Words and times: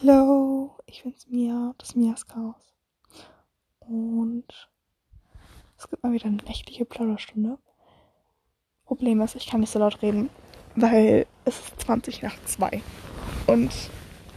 Hallo, 0.00 0.76
ich 0.86 1.02
bin's 1.02 1.26
Mia, 1.28 1.74
das 1.76 1.96
Mias 1.96 2.24
Chaos. 2.24 2.72
Und 3.80 4.44
es 5.76 5.88
gibt 5.88 6.04
mal 6.04 6.12
wieder 6.12 6.26
eine 6.26 6.36
nächtliche 6.36 6.84
Plauderstunde. 6.84 7.58
Problem 8.84 9.20
ist, 9.22 9.34
ich 9.34 9.46
kann 9.46 9.58
nicht 9.60 9.72
so 9.72 9.80
laut 9.80 10.00
reden, 10.00 10.30
weil 10.76 11.26
es 11.44 11.58
ist 11.58 11.80
20 11.80 12.22
nach 12.22 12.36
2. 12.44 12.80
Und, 13.48 13.72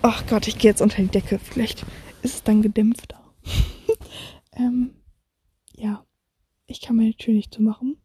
ach 0.02 0.26
Gott, 0.26 0.48
ich 0.48 0.58
gehe 0.58 0.72
jetzt 0.72 0.82
unter 0.82 1.00
die 1.00 1.10
Decke. 1.10 1.38
Vielleicht 1.38 1.86
ist 2.24 2.36
es 2.36 2.44
dann 2.44 2.64
gedämpfter. 2.64 3.22
ähm, 4.54 4.96
ja, 5.76 6.04
ich 6.66 6.82
kann 6.82 6.96
meine 6.96 7.14
Tür 7.14 7.36
nicht 7.36 7.54
zumachen, 7.54 8.02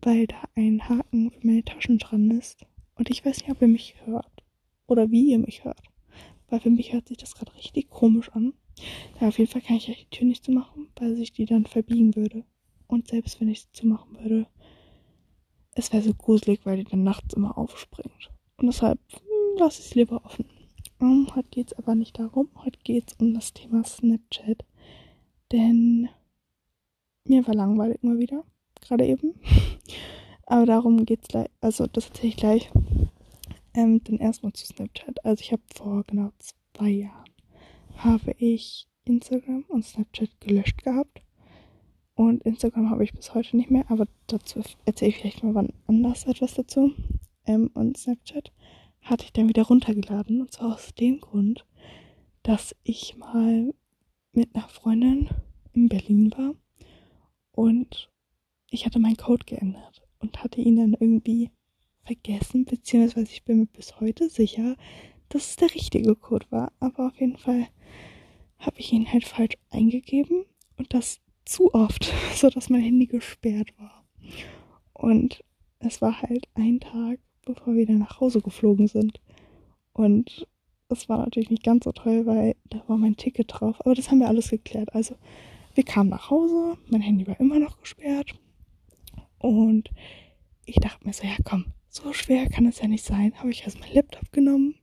weil 0.00 0.28
da 0.28 0.36
ein 0.54 0.88
Haken 0.88 1.32
für 1.32 1.44
meine 1.44 1.64
Taschen 1.64 1.98
dran 1.98 2.30
ist. 2.30 2.64
Und 2.94 3.10
ich 3.10 3.24
weiß 3.24 3.38
nicht, 3.38 3.50
ob 3.50 3.60
ihr 3.62 3.68
mich 3.68 3.96
hört. 4.04 4.44
Oder 4.86 5.10
wie 5.10 5.32
ihr 5.32 5.40
mich 5.40 5.64
hört. 5.64 5.93
Weil 6.48 6.60
für 6.60 6.70
mich 6.70 6.92
hört 6.92 7.08
sich 7.08 7.16
das 7.16 7.34
gerade 7.34 7.54
richtig 7.54 7.90
komisch 7.90 8.30
an. 8.30 8.54
Ja, 9.20 9.28
auf 9.28 9.38
jeden 9.38 9.50
Fall 9.50 9.62
kann 9.62 9.76
ich 9.76 9.86
die 9.86 10.16
Tür 10.16 10.26
nicht 10.26 10.44
zumachen, 10.44 10.88
weil 10.96 11.16
sich 11.16 11.32
die 11.32 11.46
dann 11.46 11.66
verbiegen 11.66 12.16
würde. 12.16 12.44
Und 12.86 13.08
selbst 13.08 13.40
wenn 13.40 13.48
ich 13.48 13.62
sie 13.62 13.72
zumachen 13.72 14.18
würde, 14.20 14.46
es 15.74 15.92
wäre 15.92 16.02
so 16.02 16.14
gruselig, 16.14 16.60
weil 16.64 16.78
die 16.78 16.84
dann 16.84 17.02
nachts 17.02 17.34
immer 17.34 17.56
aufspringt. 17.58 18.30
Und 18.56 18.66
deshalb 18.66 19.00
hm, 19.12 19.58
lasse 19.58 19.80
ich 19.80 19.86
es 19.86 19.94
lieber 19.94 20.24
offen. 20.24 20.46
Um, 21.00 21.26
heute 21.34 21.48
geht 21.50 21.72
es 21.72 21.78
aber 21.78 21.94
nicht 21.94 22.18
darum. 22.18 22.48
Heute 22.64 22.78
geht 22.84 23.10
es 23.10 23.16
um 23.18 23.34
das 23.34 23.52
Thema 23.52 23.84
Snapchat. 23.84 24.64
Denn 25.50 26.08
mir 27.26 27.46
war 27.46 27.54
langweilig 27.54 28.02
mal 28.02 28.18
wieder. 28.18 28.44
Gerade 28.80 29.06
eben. 29.06 29.34
aber 30.46 30.66
darum 30.66 31.04
geht 31.04 31.22
es 31.22 31.28
gleich. 31.28 31.48
Also, 31.60 31.86
das 31.86 32.08
erzähle 32.08 32.28
ich 32.28 32.36
gleich. 32.36 32.70
Ähm, 33.74 34.02
dann 34.04 34.18
erstmal 34.18 34.52
zu 34.52 34.66
Snapchat. 34.66 35.24
Also 35.24 35.40
ich 35.42 35.52
habe 35.52 35.62
vor 35.74 36.04
genau 36.06 36.32
zwei 36.74 36.90
Jahren 36.90 37.24
habe 37.96 38.34
ich 38.38 38.86
Instagram 39.04 39.64
und 39.68 39.84
Snapchat 39.84 40.40
gelöscht 40.40 40.82
gehabt. 40.82 41.22
Und 42.14 42.42
Instagram 42.44 42.90
habe 42.90 43.04
ich 43.04 43.12
bis 43.12 43.34
heute 43.34 43.56
nicht 43.56 43.70
mehr, 43.70 43.84
aber 43.90 44.06
dazu 44.28 44.62
erzähle 44.84 45.10
ich 45.10 45.18
vielleicht 45.18 45.42
mal 45.42 45.54
wann 45.54 45.72
anders 45.86 46.26
etwas 46.26 46.54
dazu. 46.54 46.92
Ähm, 47.46 47.70
und 47.74 47.96
Snapchat 47.98 48.52
hatte 49.02 49.24
ich 49.24 49.32
dann 49.32 49.48
wieder 49.48 49.64
runtergeladen. 49.64 50.40
Und 50.40 50.52
zwar 50.52 50.74
aus 50.74 50.94
dem 50.94 51.20
Grund, 51.20 51.66
dass 52.42 52.76
ich 52.84 53.16
mal 53.16 53.74
mit 54.32 54.54
einer 54.54 54.68
Freundin 54.68 55.28
in 55.72 55.88
Berlin 55.88 56.32
war 56.36 56.54
und 57.52 58.10
ich 58.70 58.84
hatte 58.86 58.98
meinen 58.98 59.16
Code 59.16 59.44
geändert 59.44 60.02
und 60.18 60.42
hatte 60.42 60.60
ihn 60.60 60.76
dann 60.76 60.94
irgendwie 60.94 61.50
vergessen, 62.04 62.64
beziehungsweise 62.64 63.32
ich 63.32 63.44
bin 63.44 63.60
mir 63.60 63.66
bis 63.66 64.00
heute 64.00 64.28
sicher, 64.28 64.76
dass 65.28 65.50
es 65.50 65.56
der 65.56 65.74
richtige 65.74 66.14
Code 66.14 66.46
war. 66.50 66.72
Aber 66.80 67.08
auf 67.08 67.20
jeden 67.20 67.36
Fall 67.36 67.68
habe 68.58 68.78
ich 68.78 68.92
ihn 68.92 69.12
halt 69.12 69.24
falsch 69.24 69.56
eingegeben 69.70 70.44
und 70.76 70.94
das 70.94 71.20
zu 71.44 71.72
oft, 71.74 72.12
sodass 72.34 72.70
mein 72.70 72.82
Handy 72.82 73.06
gesperrt 73.06 73.72
war. 73.78 74.04
Und 74.92 75.44
es 75.80 76.00
war 76.00 76.22
halt 76.22 76.46
ein 76.54 76.80
Tag, 76.80 77.18
bevor 77.44 77.74
wir 77.74 77.82
wieder 77.82 77.94
nach 77.94 78.20
Hause 78.20 78.40
geflogen 78.40 78.86
sind. 78.86 79.20
Und 79.92 80.46
es 80.88 81.08
war 81.08 81.18
natürlich 81.18 81.50
nicht 81.50 81.64
ganz 81.64 81.84
so 81.84 81.92
toll, 81.92 82.26
weil 82.26 82.56
da 82.70 82.82
war 82.86 82.96
mein 82.96 83.16
Ticket 83.16 83.46
drauf. 83.48 83.76
Aber 83.80 83.94
das 83.94 84.10
haben 84.10 84.20
wir 84.20 84.28
alles 84.28 84.50
geklärt. 84.50 84.94
Also 84.94 85.16
wir 85.74 85.84
kamen 85.84 86.10
nach 86.10 86.30
Hause, 86.30 86.78
mein 86.88 87.00
Handy 87.00 87.26
war 87.26 87.38
immer 87.40 87.58
noch 87.58 87.78
gesperrt. 87.80 88.34
Und 89.38 89.90
ich 90.64 90.76
dachte 90.76 91.06
mir 91.06 91.12
so, 91.12 91.26
ja 91.26 91.36
komm, 91.44 91.73
so 91.94 92.12
schwer 92.12 92.48
kann 92.48 92.66
es 92.66 92.80
ja 92.80 92.88
nicht 92.88 93.04
sein. 93.04 93.32
Habe 93.36 93.50
ich 93.50 93.64
also 93.64 93.78
mein 93.78 93.92
Laptop 93.92 94.32
genommen, 94.32 94.74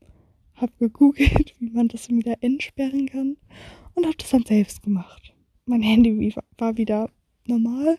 habe 0.56 0.72
gegoogelt, 0.80 1.56
wie 1.59 1.70
man 1.70 1.90
das 1.90 2.09
wieder 2.09 2.36
entsperren 2.42 3.08
kann 3.08 3.38
und 3.94 4.06
habe 4.06 4.16
das 4.18 4.30
dann 4.30 4.45
selbst 4.45 4.81
gemacht. 4.81 5.34
Mein 5.66 5.81
Handy 5.81 6.34
war 6.58 6.78
wieder 6.78 7.09
normal, 7.45 7.98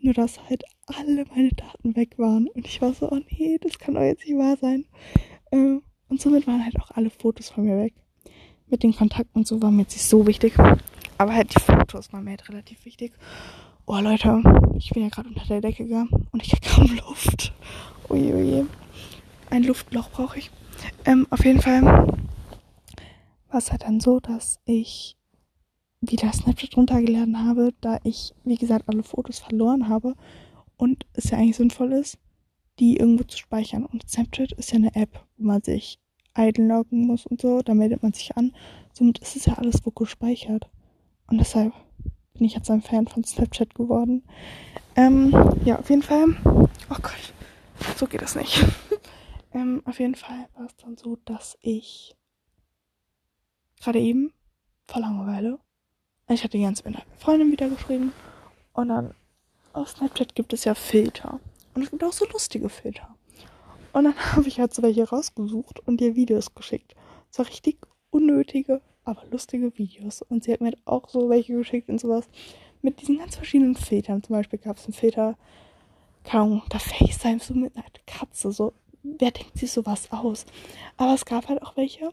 nur 0.00 0.14
dass 0.14 0.42
halt 0.48 0.64
alle 0.86 1.26
meine 1.34 1.50
Daten 1.50 1.96
weg 1.96 2.18
waren. 2.18 2.48
Und 2.48 2.66
ich 2.66 2.80
war 2.80 2.94
so, 2.94 3.10
oh 3.10 3.20
nee, 3.30 3.58
das 3.60 3.78
kann 3.78 3.94
doch 3.94 4.02
jetzt 4.02 4.26
nicht 4.26 4.38
wahr 4.38 4.56
sein. 4.56 4.86
Ähm, 5.52 5.82
und 6.08 6.20
somit 6.20 6.46
waren 6.46 6.64
halt 6.64 6.80
auch 6.80 6.90
alle 6.92 7.10
Fotos 7.10 7.50
von 7.50 7.64
mir 7.64 7.76
weg. 7.76 7.94
Mit 8.68 8.82
den 8.82 8.94
Kontakten 8.94 9.38
und 9.38 9.46
so 9.46 9.60
war 9.60 9.70
mir 9.70 9.82
jetzt 9.82 9.94
nicht 9.94 10.08
so 10.08 10.26
wichtig. 10.26 10.54
Aber 11.18 11.34
halt 11.34 11.54
die 11.54 11.60
Fotos 11.60 12.12
waren 12.12 12.24
mir 12.24 12.30
halt 12.30 12.48
relativ 12.48 12.84
wichtig. 12.84 13.12
Oh 13.88 14.00
Leute, 14.00 14.42
ich 14.76 14.90
bin 14.90 15.04
ja 15.04 15.10
gerade 15.10 15.28
unter 15.28 15.46
der 15.46 15.60
Decke 15.60 15.84
gegangen 15.84 16.26
und 16.32 16.42
ich 16.42 16.50
krieg 16.50 16.62
kaum 16.62 16.90
Luft. 16.96 17.52
Oje. 18.08 18.66
Ein 19.48 19.62
Luftloch 19.62 20.10
brauche 20.10 20.40
ich. 20.40 20.50
Ähm, 21.04 21.24
auf 21.30 21.44
jeden 21.44 21.60
Fall 21.60 21.82
war 21.82 23.58
es 23.58 23.70
halt 23.70 23.84
dann 23.84 24.00
so, 24.00 24.18
dass 24.18 24.58
ich 24.64 25.16
wieder 26.00 26.32
Snapchat 26.32 26.76
runtergeladen 26.76 27.46
habe, 27.46 27.72
da 27.80 28.00
ich, 28.02 28.34
wie 28.42 28.56
gesagt, 28.56 28.88
alle 28.88 29.04
Fotos 29.04 29.38
verloren 29.38 29.88
habe 29.88 30.14
und 30.76 31.06
es 31.12 31.30
ja 31.30 31.38
eigentlich 31.38 31.56
sinnvoll 31.56 31.92
ist, 31.92 32.18
die 32.80 32.96
irgendwo 32.96 33.22
zu 33.22 33.38
speichern. 33.38 33.86
Und 33.86 34.10
Snapchat 34.10 34.50
ist 34.50 34.72
ja 34.72 34.78
eine 34.78 34.96
App, 34.96 35.24
wo 35.36 35.44
man 35.44 35.62
sich 35.62 36.00
einloggen 36.34 37.06
muss 37.06 37.24
und 37.24 37.40
so, 37.40 37.62
da 37.62 37.72
meldet 37.72 38.02
man 38.02 38.12
sich 38.12 38.36
an. 38.36 38.52
Somit 38.92 39.20
ist 39.20 39.36
es 39.36 39.46
ja 39.46 39.54
alles 39.54 39.86
wo 39.86 39.92
gespeichert. 39.92 40.68
Und 41.28 41.38
deshalb 41.38 41.72
bin 42.36 42.46
ich 42.46 42.54
jetzt 42.54 42.70
ein 42.70 42.82
Fan 42.82 43.06
von 43.06 43.24
Snapchat 43.24 43.74
geworden. 43.74 44.22
Ähm, 44.94 45.32
ja, 45.64 45.78
auf 45.78 45.90
jeden 45.90 46.02
Fall. 46.02 46.36
Oh 46.90 46.96
Gott 47.02 47.32
so 47.96 48.06
geht 48.06 48.22
das 48.22 48.34
nicht. 48.34 48.64
ähm, 49.52 49.82
auf 49.84 49.98
jeden 49.98 50.14
Fall 50.14 50.48
war 50.54 50.66
es 50.66 50.76
dann 50.76 50.96
so, 50.96 51.16
dass 51.24 51.58
ich 51.60 52.16
gerade 53.80 54.00
eben 54.00 54.32
vor 54.86 55.00
Langeweile, 55.00 55.58
ich 56.28 56.42
hatte 56.42 56.58
ganz 56.58 56.84
mit 56.84 56.94
einer 56.94 57.04
Freundin 57.18 57.52
wieder 57.52 57.68
geschrieben 57.68 58.12
und 58.72 58.88
dann 58.88 59.14
auf 59.72 59.90
Snapchat 59.90 60.34
gibt 60.34 60.52
es 60.52 60.64
ja 60.64 60.74
Filter 60.74 61.40
und 61.74 61.82
es 61.82 61.90
gibt 61.90 62.02
auch 62.02 62.12
so 62.12 62.26
lustige 62.26 62.68
Filter. 62.68 63.14
Und 63.92 64.04
dann 64.04 64.16
habe 64.36 64.48
ich 64.48 64.60
halt 64.60 64.74
so 64.74 64.82
welche 64.82 65.08
rausgesucht 65.08 65.80
und 65.80 66.00
ihr 66.00 66.16
Videos 66.16 66.54
geschickt. 66.54 66.94
So 67.30 67.42
richtig 67.42 67.78
unnötige, 68.10 68.80
aber 69.06 69.24
lustige 69.30 69.76
Videos. 69.78 70.20
Und 70.22 70.44
sie 70.44 70.52
hat 70.52 70.60
mir 70.60 70.66
halt 70.66 70.78
auch 70.84 71.08
so 71.08 71.30
welche 71.30 71.54
geschickt 71.54 71.88
und 71.88 72.00
sowas. 72.00 72.28
Mit 72.82 73.00
diesen 73.00 73.18
ganz 73.18 73.36
verschiedenen 73.36 73.76
Filtern. 73.76 74.22
Zum 74.22 74.34
Beispiel 74.34 74.58
gab 74.58 74.76
es 74.76 74.84
einen 74.84 74.92
Filter, 74.92 75.36
kaum 76.24 76.62
da 76.68 76.78
FaceTime 76.78 77.38
so 77.38 77.54
mit 77.54 77.74
einer 77.74 77.84
Katze. 78.06 78.52
So, 78.52 78.74
wer 79.02 79.30
denkt 79.30 79.56
sich 79.56 79.72
sowas 79.72 80.10
aus? 80.10 80.44
Aber 80.96 81.14
es 81.14 81.24
gab 81.24 81.48
halt 81.48 81.62
auch 81.62 81.76
welche, 81.76 82.10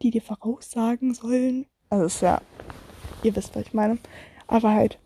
die 0.00 0.10
dir 0.10 0.22
voraussagen 0.22 1.14
sollen. 1.14 1.66
Also 1.90 2.06
ist 2.06 2.22
ja, 2.22 2.40
ihr 3.22 3.34
wisst, 3.34 3.54
was 3.54 3.66
ich 3.66 3.74
meine. 3.74 3.98
Aber 4.46 4.72
halt, 4.72 4.98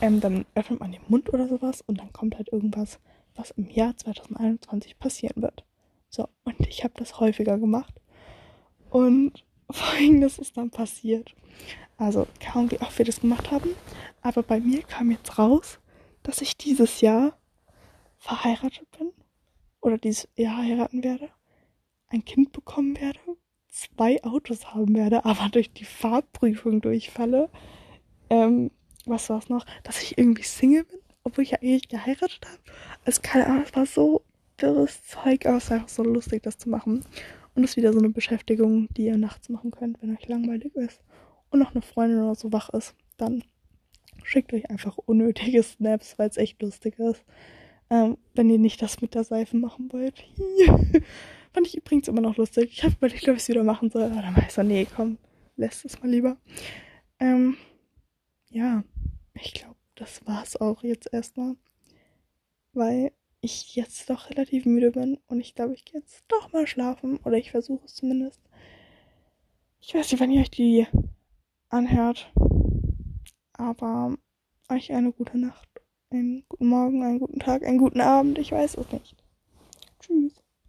ähm, 0.00 0.20
dann 0.20 0.44
öffnet 0.54 0.80
man 0.80 0.92
den 0.92 1.02
Mund 1.08 1.32
oder 1.32 1.48
sowas 1.48 1.82
und 1.86 2.00
dann 2.00 2.12
kommt 2.12 2.36
halt 2.36 2.52
irgendwas, 2.52 2.98
was 3.36 3.52
im 3.52 3.70
Jahr 3.70 3.96
2021 3.96 4.98
passieren 4.98 5.40
wird. 5.42 5.64
So, 6.08 6.28
und 6.44 6.60
ich 6.68 6.84
habe 6.84 6.94
das 6.96 7.20
häufiger 7.20 7.58
gemacht. 7.58 7.94
Und 8.90 9.44
folgendes 9.74 10.38
ist 10.38 10.56
dann 10.56 10.70
passiert. 10.70 11.34
Also, 11.96 12.26
kaum 12.40 12.70
wie 12.70 12.80
oft 12.80 12.98
wir 12.98 13.04
das 13.04 13.20
gemacht 13.20 13.50
haben. 13.50 13.70
Aber 14.22 14.42
bei 14.42 14.60
mir 14.60 14.82
kam 14.82 15.10
jetzt 15.10 15.38
raus, 15.38 15.78
dass 16.22 16.40
ich 16.40 16.56
dieses 16.56 17.00
Jahr 17.00 17.38
verheiratet 18.18 18.90
bin 18.98 19.12
oder 19.80 19.98
dieses 19.98 20.28
Jahr 20.34 20.62
heiraten 20.62 21.04
werde, 21.04 21.28
ein 22.08 22.24
Kind 22.24 22.52
bekommen 22.52 22.98
werde, 22.98 23.20
zwei 23.68 24.22
Autos 24.24 24.72
haben 24.72 24.94
werde, 24.94 25.24
aber 25.24 25.48
durch 25.50 25.72
die 25.72 25.84
Fahrprüfung 25.84 26.80
durchfalle. 26.80 27.50
Ähm, 28.30 28.70
was 29.04 29.28
war 29.28 29.38
es 29.38 29.48
noch? 29.50 29.66
Dass 29.82 30.02
ich 30.02 30.16
irgendwie 30.16 30.44
Single 30.44 30.84
bin, 30.84 31.00
obwohl 31.24 31.44
ich 31.44 31.50
ja 31.50 31.58
eigentlich 31.58 31.88
geheiratet 31.88 32.40
habe. 32.46 32.62
Also 33.04 33.20
keine 33.22 33.46
Ahnung, 33.46 33.64
es 33.64 33.76
war 33.76 33.86
so 33.86 34.22
wirres 34.58 35.04
Zeug, 35.04 35.44
aber 35.46 35.58
es 35.58 35.68
war 35.68 35.76
einfach 35.76 35.88
so 35.88 36.02
lustig, 36.02 36.42
das 36.42 36.56
zu 36.56 36.70
machen. 36.70 37.04
Und 37.54 37.64
ist 37.64 37.76
wieder 37.76 37.92
so 37.92 37.98
eine 38.00 38.10
Beschäftigung, 38.10 38.88
die 38.94 39.06
ihr 39.06 39.16
nachts 39.16 39.48
machen 39.48 39.70
könnt, 39.70 40.02
wenn 40.02 40.16
euch 40.16 40.26
langweilig 40.26 40.74
ist 40.74 41.00
und 41.50 41.60
noch 41.60 41.72
eine 41.72 41.82
Freundin 41.82 42.20
oder 42.20 42.34
so 42.34 42.52
wach 42.52 42.68
ist. 42.70 42.94
Dann 43.16 43.44
schickt 44.24 44.52
euch 44.52 44.68
einfach 44.70 44.98
unnötige 44.98 45.62
Snaps, 45.62 46.18
weil 46.18 46.28
es 46.28 46.36
echt 46.36 46.60
lustig 46.62 46.98
ist. 46.98 47.24
Ähm, 47.90 48.18
wenn 48.34 48.50
ihr 48.50 48.58
nicht 48.58 48.82
das 48.82 49.00
mit 49.00 49.14
der 49.14 49.24
Seife 49.24 49.56
machen 49.56 49.92
wollt. 49.92 50.24
Fand 51.52 51.66
ich 51.66 51.76
übrigens 51.76 52.08
immer 52.08 52.22
noch 52.22 52.36
lustig. 52.36 52.70
Ich 52.72 52.82
habe 52.82 52.94
überlegt, 52.96 53.28
ob 53.28 53.36
ich 53.36 53.42
es 53.42 53.48
wieder 53.48 53.62
machen 53.62 53.90
soll. 53.90 54.04
Aber 54.04 54.22
dann 54.22 54.34
war 54.34 54.50
so, 54.50 54.62
nee, 54.62 54.86
komm, 54.96 55.18
lässt 55.56 55.84
es 55.84 56.00
mal 56.00 56.10
lieber. 56.10 56.36
Ähm, 57.20 57.56
ja, 58.50 58.82
ich 59.34 59.54
glaube, 59.54 59.76
das 59.94 60.26
war's 60.26 60.56
auch 60.56 60.82
jetzt 60.82 61.12
erstmal. 61.12 61.54
Weil 62.72 63.12
ich 63.44 63.76
jetzt 63.76 64.08
doch 64.10 64.30
relativ 64.30 64.64
müde 64.64 64.90
bin 64.90 65.18
und 65.26 65.40
ich 65.40 65.54
glaube, 65.54 65.74
ich 65.74 65.84
gehe 65.84 66.00
jetzt 66.00 66.24
doch 66.28 66.52
mal 66.52 66.66
schlafen. 66.66 67.18
Oder 67.24 67.36
ich 67.36 67.50
versuche 67.50 67.84
es 67.84 67.94
zumindest. 67.94 68.40
Ich 69.80 69.94
weiß 69.94 70.10
nicht, 70.10 70.20
wann 70.20 70.30
ihr 70.30 70.40
euch 70.40 70.50
die 70.50 70.86
anhört. 71.68 72.32
Aber 73.52 74.16
euch 74.68 74.92
eine 74.92 75.12
gute 75.12 75.38
Nacht, 75.38 75.68
einen 76.10 76.44
guten 76.48 76.66
Morgen, 76.66 77.02
einen 77.02 77.20
guten 77.20 77.38
Tag, 77.38 77.64
einen 77.64 77.78
guten 77.78 78.00
Abend, 78.00 78.38
ich 78.38 78.50
weiß 78.50 78.76
es 78.76 78.92
nicht. 78.92 79.16
Tschüss. 80.00 80.43